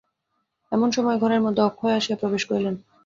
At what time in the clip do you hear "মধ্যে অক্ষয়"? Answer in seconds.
1.41-1.95